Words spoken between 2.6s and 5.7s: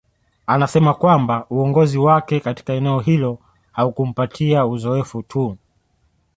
eneo hilo haukumpatia uzoefu tu